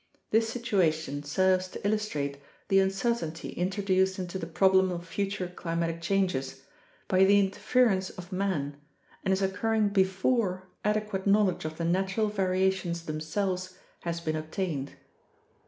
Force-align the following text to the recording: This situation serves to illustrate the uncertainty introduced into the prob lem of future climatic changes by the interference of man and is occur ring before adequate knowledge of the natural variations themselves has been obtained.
This 0.31 0.49
situation 0.49 1.21
serves 1.21 1.67
to 1.67 1.87
illustrate 1.87 2.37
the 2.69 2.79
uncertainty 2.79 3.49
introduced 3.49 4.17
into 4.17 4.39
the 4.39 4.47
prob 4.47 4.73
lem 4.73 4.91
of 4.91 5.07
future 5.07 5.47
climatic 5.47 6.01
changes 6.01 6.63
by 7.07 7.23
the 7.23 7.39
interference 7.39 8.09
of 8.09 8.31
man 8.31 8.77
and 9.23 9.31
is 9.31 9.43
occur 9.43 9.73
ring 9.73 9.89
before 9.89 10.67
adequate 10.83 11.27
knowledge 11.27 11.65
of 11.65 11.77
the 11.77 11.85
natural 11.85 12.29
variations 12.29 13.05
themselves 13.05 13.77
has 13.99 14.19
been 14.19 14.35
obtained. 14.35 14.93